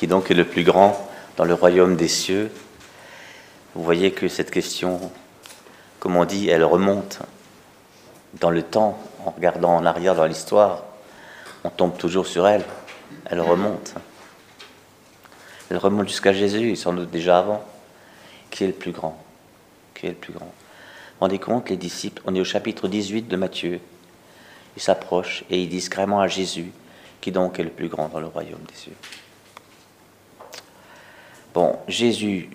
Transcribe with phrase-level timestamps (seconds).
[0.00, 0.96] Qui donc est le plus grand
[1.36, 2.50] dans le royaume des cieux
[3.74, 4.98] Vous voyez que cette question,
[5.98, 7.18] comme on dit, elle remonte
[8.40, 10.84] dans le temps, en regardant en arrière dans l'histoire.
[11.64, 12.64] On tombe toujours sur elle.
[13.26, 13.92] Elle remonte.
[15.70, 17.62] Elle remonte jusqu'à Jésus, sans doute déjà avant.
[18.50, 19.22] Qui est le plus grand?
[19.94, 20.46] Qui est le plus grand?
[20.46, 23.80] Vous rendez compte, les disciples, on est au chapitre 18 de Matthieu.
[24.78, 26.72] Ils s'approchent et ils disent carrément à Jésus,
[27.20, 28.96] qui donc est le plus grand dans le royaume des cieux.
[31.52, 32.48] Bon, Jésus,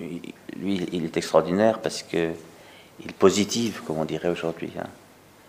[0.57, 2.31] lui, il est extraordinaire parce que
[3.03, 4.71] il positive, comme on dirait aujourd'hui.
[4.79, 4.87] Hein.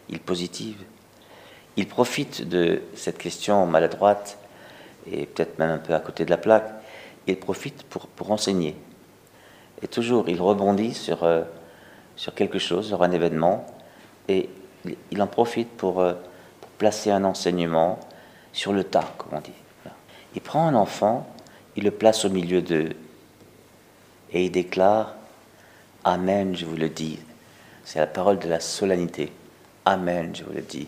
[0.09, 0.83] Il positive.
[1.77, 4.39] Il profite de cette question maladroite
[5.11, 6.69] et peut-être même un peu à côté de la plaque.
[7.27, 8.75] Il profite pour, pour enseigner.
[9.83, 11.43] Et toujours, il rebondit sur, euh,
[12.17, 13.67] sur quelque chose, sur un événement,
[14.29, 14.49] et
[15.11, 16.15] il, en profite pour, euh,
[16.61, 18.01] pour, placer un enseignement
[18.53, 19.53] sur le tas, comme on dit.
[20.35, 21.27] Il prend un enfant,
[21.77, 22.91] il le place au milieu d'eux,
[24.33, 25.15] et il déclare
[26.05, 27.19] Amen, je vous le dis.
[27.85, 29.33] C'est la parole de la solennité.
[29.85, 30.87] Amen, je vous le dis.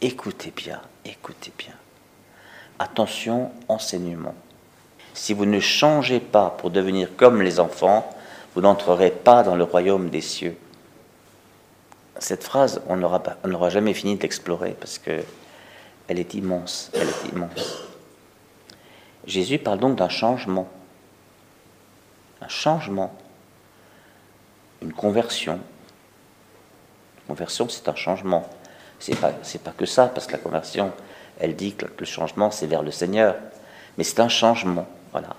[0.00, 1.74] Écoutez bien, écoutez bien.
[2.78, 4.34] Attention, enseignement.
[5.12, 8.08] Si vous ne changez pas pour devenir comme les enfants,
[8.54, 10.56] vous n'entrerez pas dans le royaume des cieux.
[12.18, 15.22] Cette phrase, on n'aura jamais fini de l'explorer parce que
[16.08, 17.84] elle est immense, elle est immense.
[19.26, 20.68] Jésus parle donc d'un changement
[22.40, 23.14] un changement,
[24.82, 25.60] une conversion.
[27.16, 28.48] La conversion, c'est un changement.
[28.98, 30.92] C'est pas, c'est pas que ça, parce que la conversion,
[31.38, 33.36] elle dit que le changement, c'est vers le Seigneur.
[33.96, 35.36] Mais c'est un changement, voilà.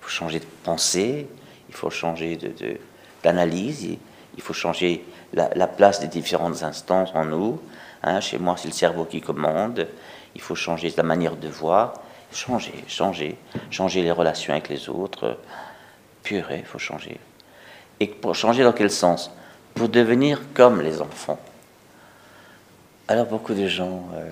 [0.00, 1.28] Il faut changer de pensée,
[1.68, 2.78] il faut changer de,
[3.22, 3.96] d'analyse,
[4.36, 7.60] il faut changer la, place des différentes instances en nous.
[8.02, 8.20] Hein.
[8.20, 9.88] chez moi, c'est le cerveau qui commande.
[10.34, 11.94] Il faut changer la manière de voir.
[12.32, 13.36] Changer, changer,
[13.70, 15.38] changer les relations avec les autres,
[16.22, 17.18] purée, il faut changer.
[18.00, 19.30] Et pour changer dans quel sens?
[19.74, 21.40] Pour devenir comme les enfants.
[23.08, 24.30] Alors beaucoup de gens euh,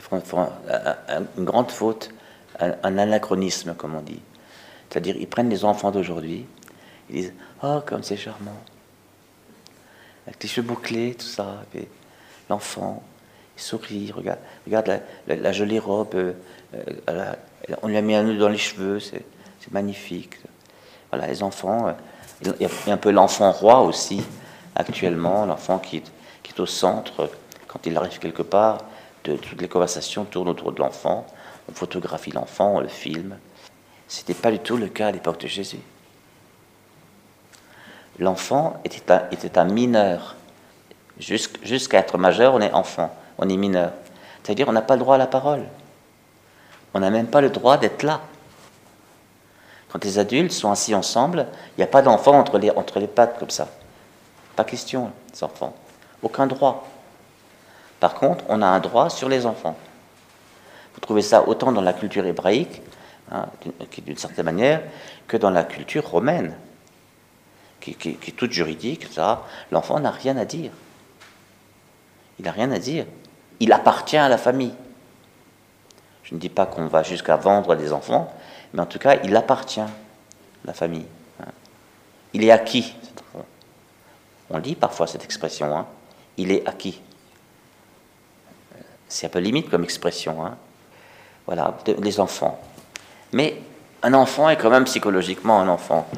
[0.00, 0.48] font,
[1.38, 2.10] une grande faute,
[2.58, 4.20] un, anachronisme, comme on dit.
[4.88, 6.46] C'est-à-dire, ils prennent les enfants d'aujourd'hui,
[7.10, 8.56] ils disent Oh, comme c'est charmant.
[10.26, 11.64] Avec les cheveux bouclés, tout ça.
[12.48, 13.02] L'enfant,
[13.56, 16.32] il sourit, regarde, regarde la, jolie robe, euh,
[17.08, 17.32] euh,
[17.82, 19.24] on lui a mis un nœud dans les cheveux, c'est
[19.70, 20.38] magnifique.
[21.14, 21.92] Voilà, les enfants, euh,
[22.58, 24.24] il y a un peu l'enfant roi aussi,
[24.74, 27.30] actuellement, l'enfant qui, est au centre,
[27.68, 28.78] quand il arrive quelque part,
[29.22, 31.24] de, toutes les conversations tournent autour de l'enfant,
[31.68, 33.36] on photographie l'enfant, on le filme.
[34.08, 35.78] Ce n'était pas du tout le cas à l'époque de Jésus.
[38.18, 40.34] L'enfant était un, était un mineur.
[41.20, 43.92] Jusqu'à être majeur, on est enfant, on est mineur.
[44.42, 45.62] C'est-à-dire on n'a pas le droit à la parole.
[46.92, 48.20] On n'a même pas le droit d'être là.
[49.94, 53.50] Quand les adultes sont assis ensemble, il n'y a pas d'enfant entre les, pattes comme
[53.50, 53.68] ça.
[54.56, 55.72] Pas question, les enfants.
[56.20, 56.88] Aucun droit.
[58.00, 59.76] Par contre, on a un droit sur les enfants.
[60.94, 62.82] Vous trouvez ça autant dans la culture hébraïque,
[63.30, 63.46] hein,
[64.04, 64.82] d'une certaine manière,
[65.28, 66.56] que dans la culture romaine,
[67.80, 69.06] qui, est toute juridique,
[69.70, 70.72] L'enfant n'a rien à dire.
[72.40, 73.06] Il n'a rien à dire.
[73.60, 74.74] Il appartient à la famille.
[76.24, 78.34] Je ne dis pas qu'on va jusqu'à vendre des enfants,
[78.74, 79.88] mais en tout cas, il appartient à
[80.64, 81.06] la famille.
[81.40, 81.46] Hein.
[82.32, 82.94] Il est acquis.
[84.50, 85.86] On lit parfois cette expression, hein.
[86.36, 87.00] il est acquis.
[89.08, 90.44] C'est un peu limite comme expression.
[90.44, 90.58] Hein.
[91.46, 92.60] Voilà, les enfants.
[93.32, 93.62] Mais
[94.02, 96.08] un enfant est quand même psychologiquement un enfant.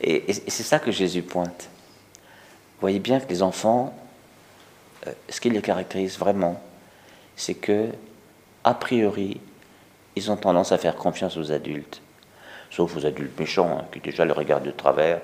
[0.00, 1.68] Et, c'est ça que Jésus pointe.
[1.68, 3.94] Vous voyez bien que les enfants,
[5.06, 6.60] euh, ce qui les caractérise vraiment,
[7.36, 7.88] c'est que,
[8.64, 9.40] a priori,
[10.16, 12.02] ils ont tendance à faire confiance aux adultes,
[12.70, 15.20] sauf aux adultes méchants hein, qui déjà le regardent de travers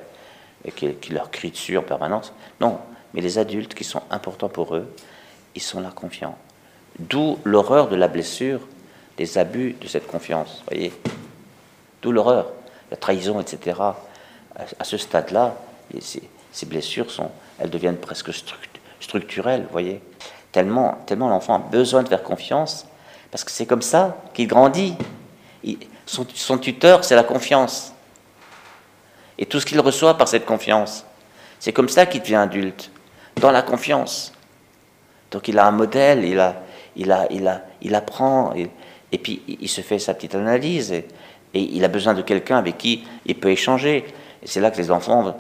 [0.65, 2.33] et qui, leur crient dessus en permanence.
[2.61, 2.79] Non,
[3.15, 4.93] mais les adultes qui sont importants pour eux,
[5.55, 6.37] ils sont là confiants.
[6.99, 8.61] D'où l'horreur de la blessure,
[9.17, 10.93] des abus de cette confiance, voyez
[12.03, 12.51] D'où l'horreur,
[12.91, 13.81] la trahison, etc.
[14.79, 15.57] À, ce stade-là,
[16.01, 17.07] ces, blessures
[17.59, 18.31] elles deviennent presque
[19.01, 20.01] structurelles, voyez
[20.53, 22.87] tellement l'enfant a besoin de faire confiance
[23.37, 24.95] parce que c'est comme ça qu'il grandit.
[26.07, 27.93] son, tuteur, c'est la confiance.
[29.37, 31.05] Et tout ce qu'il reçoit par cette confiance.
[31.61, 32.91] C'est comme ça qu'il devient adulte,
[33.39, 34.33] dans la confiance.
[35.31, 36.63] Donc il a un modèle, il, a,
[36.97, 41.07] il, a, il, a, il apprend, et, puis il se fait sa petite analyse, et,
[41.53, 44.07] il a besoin de quelqu'un avec qui il peut échanger.
[44.43, 45.37] Et c'est là que les enfants,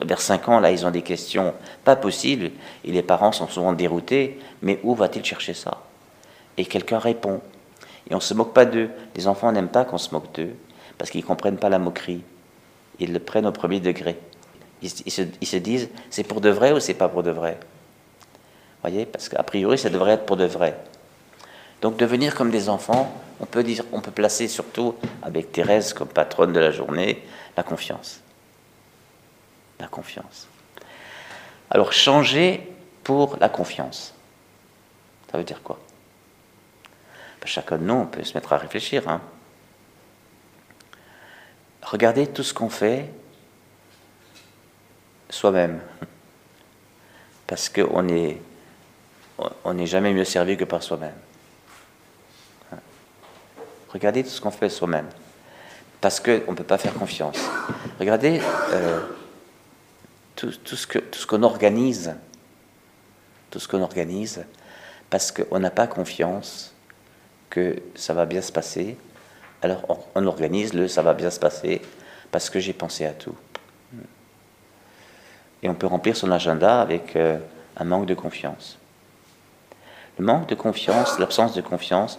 [0.00, 2.52] vers 5 ans, là, ils ont des questions pas possibles,
[2.84, 5.82] et les parents sont souvent déroutés, mais où va-t-il chercher ça?
[6.56, 7.40] Et quelqu'un répond.
[8.10, 8.90] Et on ne se moque pas d'eux.
[9.16, 10.54] Les enfants n'aiment pas qu'on se moque d'eux,
[10.98, 12.22] parce qu'ils ne comprennent pas la moquerie.
[12.98, 14.18] Ils le prennent au premier degré.
[14.82, 17.58] Ils, se, disent, c'est pour de vrai ou c'est pas pour de vrai?
[18.82, 20.76] Voyez Parce qu'a priori, ça devrait être pour de vrai.
[21.80, 26.08] Donc devenir comme des enfants, on peut, dire, on peut placer surtout, avec Thérèse comme
[26.08, 27.22] patronne de la journée,
[27.56, 28.20] la confiance.
[29.78, 30.48] La confiance.
[31.70, 32.68] Alors changer
[33.04, 34.14] pour la confiance.
[35.30, 35.78] Ça veut dire quoi?
[37.44, 39.08] Chacun de nous, on peut se mettre à réfléchir.
[39.08, 39.20] Hein.
[41.82, 43.10] Regardez tout ce qu'on fait
[45.28, 45.80] soi-même.
[47.46, 48.40] Parce qu'on est
[49.64, 51.14] on n'est jamais mieux servi que par soi-même.
[53.88, 55.08] Regardez tout ce qu'on fait soi-même.
[56.00, 57.38] Parce qu'on ne peut pas faire confiance.
[57.98, 58.40] Regardez
[58.72, 59.00] euh,
[60.34, 62.14] tout, ce que, tout ce qu'on organise.
[63.50, 64.44] Tout ce qu'on organise.
[65.10, 66.72] Parce qu'on n'a pas confiance
[67.52, 68.96] que ça va bien se passer.
[69.60, 69.82] Alors
[70.14, 71.82] on, organise le ça va bien se passer
[72.30, 73.36] parce que j'ai pensé à tout.
[75.62, 77.38] Et on peut remplir son agenda avec euh,
[77.76, 78.78] un manque de confiance.
[80.18, 82.18] Le manque de confiance, l'absence de confiance,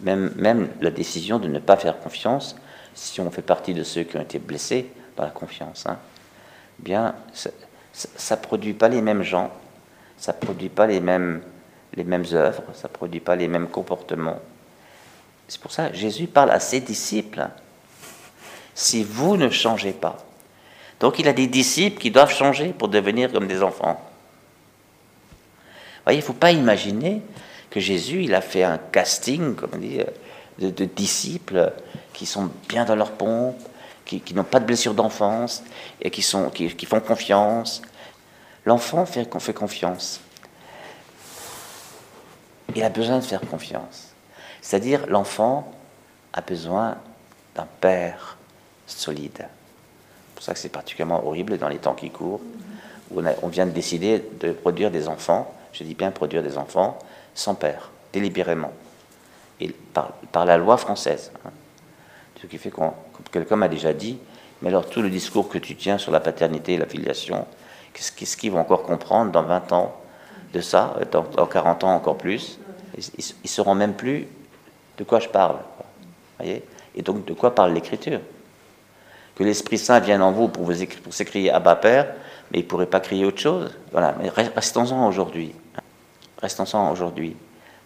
[0.00, 2.56] même, même la décision de ne pas faire confiance,
[2.94, 5.98] si on fait partie de ceux qui ont été blessés par la confiance, hein,
[6.78, 9.50] bien, ça ne produit pas les mêmes gens,
[10.16, 11.42] ça ne produit pas les mêmes,
[11.94, 14.40] les mêmes œuvres, ça ne produit pas les mêmes comportements.
[15.48, 17.48] C'est pour ça que Jésus parle à ses disciples.
[18.74, 20.18] Si vous ne changez pas.
[21.00, 24.00] Donc il a des disciples qui doivent changer pour devenir comme des enfants.
[25.96, 27.22] Vous voyez, il ne faut pas imaginer
[27.70, 30.00] que Jésus, il a fait un casting, comme on dit,
[30.58, 31.72] de, disciples
[32.12, 33.60] qui sont bien dans leur pompe,
[34.04, 35.62] qui, n'ont pas de blessure d'enfance
[36.00, 37.82] et qui, sont, qui, font confiance.
[38.64, 40.20] L'enfant fait confiance.
[42.74, 44.08] Il a besoin de faire confiance.
[44.60, 45.72] C'est-à-dire, l'enfant
[46.32, 46.96] a besoin
[47.54, 48.36] d'un père
[48.86, 49.38] solide.
[49.38, 52.40] C'est pour ça que c'est particulièrement horrible dans les temps qui courent,
[53.10, 56.98] où on, vient de décider de produire des enfants, je dis bien produire des enfants,
[57.34, 58.72] sans père, délibérément,
[59.60, 59.74] et
[60.32, 61.32] par, la loi française.
[61.44, 61.50] Hein.
[62.40, 62.80] Ce qui fait que
[63.32, 64.18] quelqu'un m'a déjà dit,
[64.62, 67.46] mais alors tout le discours que tu tiens sur la paternité et la filiation,
[67.92, 69.96] qu'est-ce qu'ils vont encore comprendre dans 20 ans
[70.52, 72.58] de ça, dans, 40 ans encore plus?
[72.96, 74.28] Ils ne sauront même plus
[74.98, 75.56] de quoi je parle.
[76.38, 76.62] Voyez?
[76.94, 78.20] Et donc de quoi parle l'Écriture?
[79.34, 82.06] Que l'Esprit Saint vienne en vous pour, vous, pour s'écrier Abba Père,
[82.50, 83.74] mais il ne pourrait pas crier autre chose.
[83.92, 85.54] Voilà, mais restons-en aujourd'hui.
[86.42, 87.36] Restons-en aujourd'hui.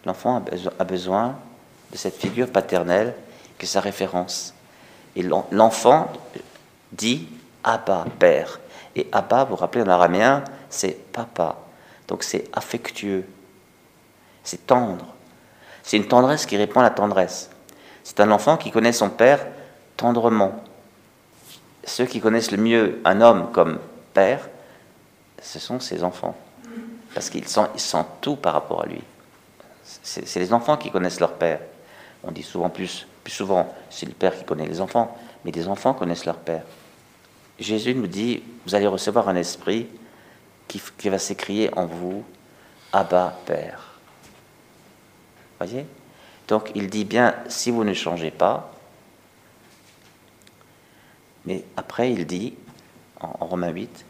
[0.05, 0.43] L'enfant
[0.79, 1.35] a besoin
[1.91, 3.13] de cette figure paternelle
[3.57, 4.53] qui est sa référence.
[5.15, 6.11] Et l'enfant
[6.91, 7.27] dit
[7.63, 8.59] Abba, Père.
[8.95, 11.57] Et Abba, vous vous rappelez en araméen, c'est papa.
[12.07, 13.25] Donc c'est affectueux,
[14.43, 15.12] c'est tendre.
[15.83, 17.49] C'est une tendresse qui répond à la tendresse.
[18.03, 19.45] C'est un enfant qui connaît son père
[19.97, 20.63] tendrement.
[21.85, 23.79] Ceux qui connaissent le mieux un homme comme
[24.13, 24.49] père,
[25.41, 26.35] ce sont ses enfants
[27.13, 29.01] parce qu'ils sentent, tout par rapport à lui.
[29.83, 31.59] C'est les enfants qui connaissent leur père.
[32.23, 35.67] On dit souvent plus, plus souvent, c'est le père qui connaît les enfants, mais les
[35.67, 36.63] enfants connaissent leur père.
[37.59, 39.87] Jésus nous dit, vous allez recevoir un esprit
[40.67, 42.23] qui, qui va s'écrier en vous,
[42.91, 43.92] Abba, Père.
[46.47, 48.71] Donc il dit bien, si vous ne changez pas,
[51.45, 52.53] mais après il dit,
[53.19, 54.05] en, en Romains 8,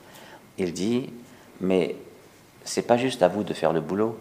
[0.57, 1.11] il dit,
[1.61, 1.95] mais
[2.63, 4.17] c'est pas juste à vous de faire le boulot.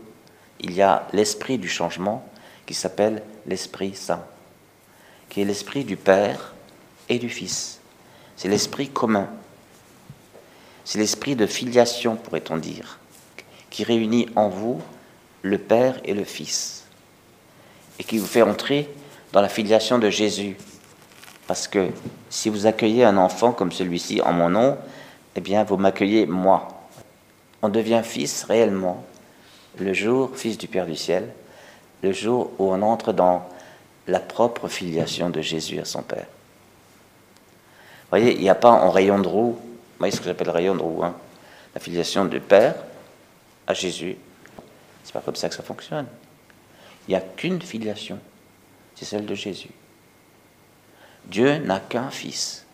[0.60, 2.26] Il y a l'esprit du changement
[2.66, 4.24] qui s'appelle l'Esprit Saint,
[5.28, 6.54] qui est l'esprit du Père
[7.08, 7.80] et du Fils.
[8.36, 9.28] C'est l'esprit commun.
[10.84, 12.98] C'est l'esprit de filiation, pourrait-on dire,
[13.70, 14.80] qui réunit en vous
[15.42, 16.81] le Père et le Fils,
[18.02, 18.88] et qui vous fait entrer
[19.32, 20.56] dans la filiation de Jésus.
[21.46, 21.90] Parce que
[22.28, 24.76] si vous accueillez un enfant comme celui-ci en mon nom,
[25.36, 26.68] eh bien, vous m'accueillez moi
[27.62, 29.04] on devient fils réellement
[29.78, 31.28] le jour, fils du Père du ciel,
[32.02, 33.48] le jour où on entre dans
[34.08, 36.26] la propre filiation de Jésus à son Père.
[36.26, 40.50] Vous voyez, il n'y a pas en rayon de roue, vous voyez ce que j'appelle
[40.50, 41.14] rayon de roue, hein,
[41.72, 42.74] la filiation du Père
[43.66, 44.16] à Jésus.
[45.04, 46.06] C'est pas comme ça que ça fonctionne.
[47.06, 48.18] Il n'y a qu'une filiation,
[48.94, 49.70] c'est celle de Jésus.
[51.26, 52.64] Dieu n'a qu'un fils.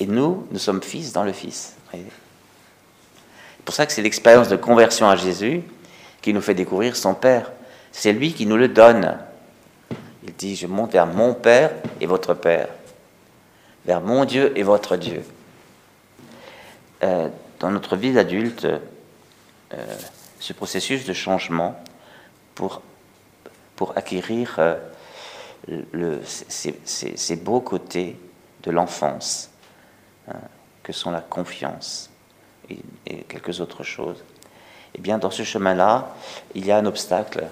[0.00, 1.74] Et nous, nous sommes fils dans le Fils.
[1.92, 5.62] C'est pour ça que c'est l'expérience de conversion à Jésus
[6.20, 7.52] qui nous fait découvrir son Père.
[7.92, 9.18] C'est lui qui nous le donne.
[10.24, 12.68] Il dit, je monte vers mon Père et votre Père,
[13.84, 15.22] vers mon Dieu et votre Dieu.
[17.02, 17.28] Euh,
[17.60, 18.78] dans notre vie d'adulte, euh,
[20.40, 21.78] ce processus de changement
[22.54, 22.82] pour,
[23.76, 24.76] pour acquérir euh,
[26.24, 28.16] ces, beaux côtés
[28.62, 29.50] de l'enfance,
[30.28, 30.38] hein,
[30.82, 32.10] que sont la confiance
[32.70, 32.78] et,
[33.28, 34.22] quelques autres choses,
[34.94, 36.14] eh bien, dans ce chemin-là,
[36.54, 37.46] il y a un obstacle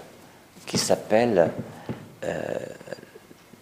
[0.66, 1.50] qui s'appelle
[2.24, 2.58] euh,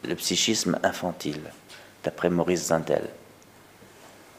[0.05, 1.41] le psychisme infantile,
[2.05, 3.09] d'après Maurice Zindel.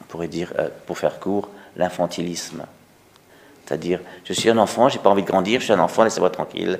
[0.01, 2.65] On pourrait dire, euh, pour faire court, l'infantilisme.
[3.65, 6.29] C'est-à-dire, je suis un enfant, j'ai pas envie de grandir, je suis un enfant, laissez-moi
[6.29, 6.79] tranquille,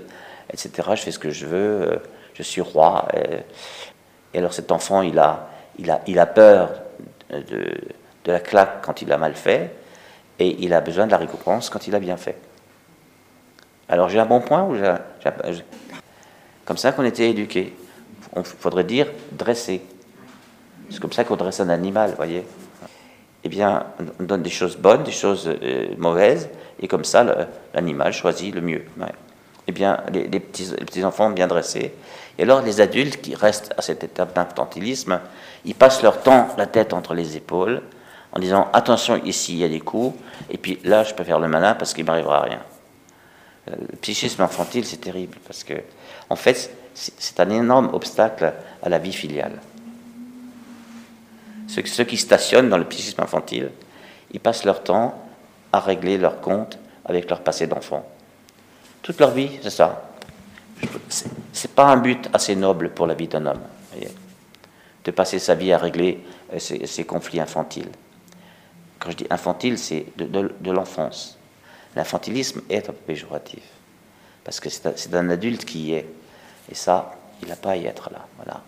[0.51, 0.89] etc.
[0.95, 1.95] Je fais ce que je veux, euh,
[2.33, 3.07] je suis roi.
[4.33, 6.71] Et, alors cet enfant, il a, il a, il a peur
[7.29, 7.77] de,
[8.25, 9.71] la claque quand il a mal fait,
[10.39, 12.37] et il a besoin de la récompense quand il a bien fait.
[13.89, 14.93] Alors j'ai un bon point ou j'ai,
[16.65, 17.75] Comme ça qu'on était éduqué.
[18.37, 19.81] Il faudrait dire dresser.
[20.89, 22.45] C'est comme ça qu'on dresse un animal, voyez.
[23.43, 23.87] Eh bien,
[24.19, 28.61] on donne des choses bonnes, des choses euh, mauvaises, et comme ça, l'animal choisit le
[28.61, 28.85] mieux.
[29.67, 31.93] Eh bien, les, petits, enfants bien dressés.
[32.37, 35.19] Et alors, les adultes qui restent à cette étape d'infantilisme,
[35.65, 37.81] ils passent leur temps la tête entre les épaules,
[38.31, 40.17] en disant attention, ici il y a des coups,
[40.49, 42.61] et puis là, je peux faire le malin parce qu'il m'arrivera rien.
[43.69, 45.75] Euh, le psychisme infantile, c'est terrible, parce que,
[46.29, 49.61] en fait, c'est un énorme obstacle à la vie filiale.
[51.67, 53.69] Ceux, ceux qui stationnent dans le psychisme infantile,
[54.31, 55.23] ils passent leur temps
[55.71, 58.05] à régler leur compte avec leur passé d'enfant.
[59.01, 60.11] Toute leur vie, c'est ça.
[61.51, 63.61] C'est pas un but assez noble pour la vie d'un homme,
[65.03, 67.89] de passer sa vie à régler euh, ses, conflits infantiles.
[68.99, 71.37] Quand je dis infantile, c'est de, l'enfance.
[71.95, 73.63] L'infantilisme est un peu péjoratif,
[74.43, 76.07] parce que c'est un, adulte qui y est.
[76.71, 78.25] Et ça, il n'a pas à y être là.
[78.37, 78.61] Voilà.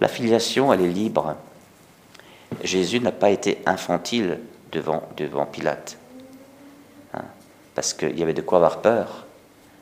[0.00, 1.36] La filiation, elle est libre.
[2.62, 4.38] Jésus n'a pas été infantile
[4.72, 5.98] devant, devant Pilate,
[7.78, 9.24] parce qu'il y avait de quoi avoir peur,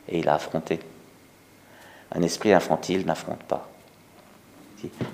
[0.07, 0.81] et il a affronté.
[2.15, 3.71] Un esprit infantile n'affronte pas.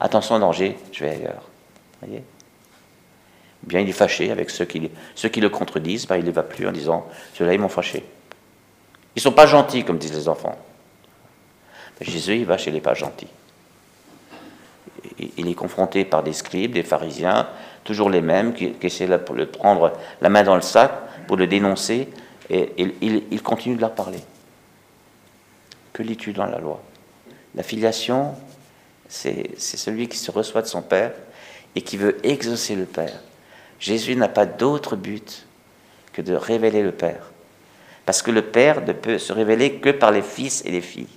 [0.01, 1.45] Attention danger, je vais ailleurs.
[2.01, 2.25] Voyez?
[3.63, 6.43] Bien, il est fâché avec ceux qui, ceux qui le contredisent, ben, il ne va
[6.43, 8.05] plus en disant Ceux-là, ils m'ont fâché.
[9.15, 10.59] Ils ne sont pas gentils, comme disent les enfants.
[12.01, 13.31] Ben, Jésus, il va chez les pas gentils.
[15.37, 17.47] Il est confronté par des scribes, des pharisiens,
[17.85, 20.91] toujours les mêmes, qui, essaient de le prendre la main dans le sac
[21.29, 22.09] pour le dénoncer,
[22.51, 24.21] et, il, continue de leur parler.
[25.93, 26.83] Que lis-tu dans la loi?
[27.55, 28.35] La filiation,
[29.09, 31.13] c'est celui qui se reçoit de son Père
[31.75, 33.21] et qui veut exaucer le Père.
[33.79, 35.47] Jésus n'a pas d'autre but
[36.13, 37.31] que de révéler le Père.
[38.05, 41.09] Parce que le Père ne peut se révéler que par les fils et les filles.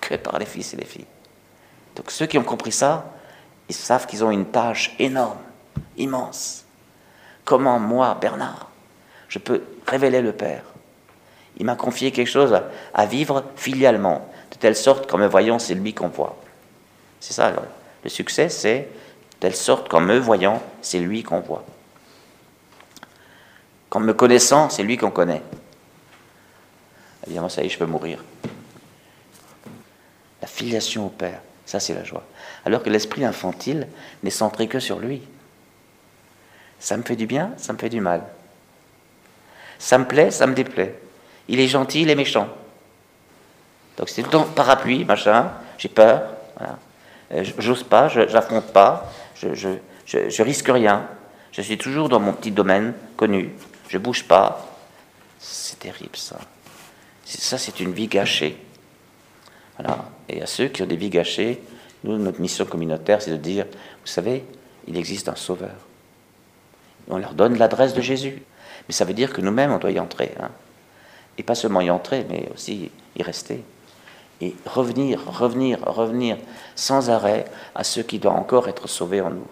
[0.00, 1.06] Que par les fils et les filles.
[1.96, 3.12] Donc ceux qui ont compris ça,
[3.68, 5.38] ils savent qu'ils ont une tâche énorme,
[5.96, 6.64] immense.
[7.44, 8.69] Comment moi, Bernard,
[9.30, 10.64] je peux révéler le Père
[11.56, 12.60] Il m'a confié quelque chose
[12.92, 16.36] à, vivre filialement, de telle sorte qu'en me voyant, c'est lui qu'on voit.
[17.20, 17.52] C'est ça,
[18.02, 18.88] le succès, c'est
[19.38, 21.64] telle sorte qu'en me voyant, c'est lui qu'on voit.
[23.88, 25.42] Qu'en me connaissant, c'est lui qu'on connaît.
[27.26, 28.24] Évidemment, ça y est, je peux mourir.
[30.42, 32.24] La filiation au Père, ça c'est la joie.
[32.64, 33.86] Alors que l'esprit infantile
[34.22, 35.22] n'est centré que sur lui.
[36.80, 38.24] Ça me fait du bien, ça me fait du mal.
[39.80, 40.94] Ça me plaît, ça me déplaît.
[41.48, 42.48] Il est gentil, il est méchant.
[43.96, 46.22] Donc c'est tout le temps parapluie, machin, j'ai peur,
[47.32, 49.48] euh, j'ose pas, j'affronte pas, je,
[50.06, 51.08] je, risque rien.
[51.50, 53.50] Je suis toujours dans mon petit domaine connu.
[53.88, 54.66] Je bouge pas.
[55.38, 56.38] C'est terrible ça.
[57.24, 58.58] Ça, c'est une vie gâchée.
[59.78, 60.04] Voilà.
[60.28, 61.62] Et à ceux qui ont des vies gâchées,
[62.04, 64.44] nous, notre mission communautaire, c'est de dire, vous savez,
[64.86, 65.74] il existe un sauveur.
[67.08, 68.42] on leur donne l'adresse de Jésus.
[68.88, 70.34] Mais ça veut dire que nous-mêmes, on doit y entrer.
[70.40, 70.50] Hein.
[71.38, 73.62] Et pas seulement y entrer, mais aussi y rester
[74.40, 76.36] et revenir, revenir, revenir
[76.74, 77.44] sans arrêt
[77.74, 79.46] à ce qui doit encore être sauvé en nous.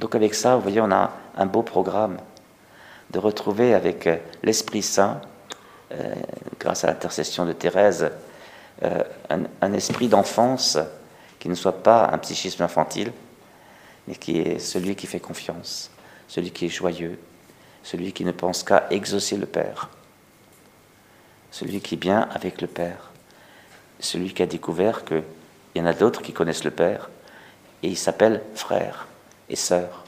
[0.00, 2.18] Donc avec ça, vous voyez, on a un beau programme
[3.10, 5.20] de retrouver avec euh, l'Esprit Saint,
[5.92, 6.14] euh,
[6.60, 8.10] grâce à l'intercession de Thérèse,
[8.84, 10.78] euh, un, esprit d'enfance
[11.38, 13.12] qui ne soit pas un psychisme infantile,
[14.06, 15.90] mais qui est celui qui fait confiance,
[16.28, 17.18] celui qui est joyeux,
[17.82, 19.88] celui qui ne pense qu'à exaucer le Père
[21.50, 23.10] celui qui est bien avec le Père,
[24.00, 25.22] celui qui a découvert qu'il
[25.74, 27.10] y en a d'autres qui connaissent le Père,
[27.82, 29.06] et il s'appelle frère
[29.48, 30.04] et sœur,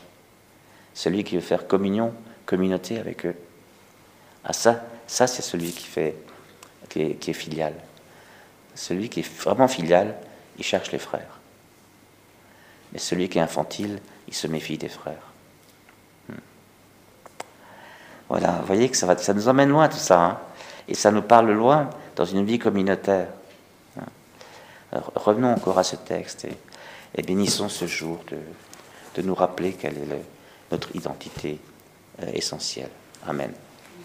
[0.95, 2.13] celui qui veut faire communion,
[2.47, 3.37] communauté avec eux.
[4.45, 5.89] Ah ça, ça c'est celui qui
[7.01, 7.75] est, filial.
[8.75, 10.17] Celui qui est vraiment filial,
[10.59, 11.39] il cherche les frères.
[12.93, 15.30] Mais celui qui est infantile, il se méfie des frères.
[18.31, 20.21] Voilà, vous voyez que ça, va, ça nous emmène loin tout ça.
[20.21, 20.39] Hein
[20.91, 23.29] et ça nous parle loin dans une vie communautaire.
[23.99, 25.01] Hein.
[25.15, 26.47] revenons encore à ce texte
[27.15, 30.23] et, bénissons ce jour de, nous rappeler quelle est
[30.73, 31.61] notre identité
[32.23, 32.91] euh, essentielle.
[33.27, 33.53] Amen.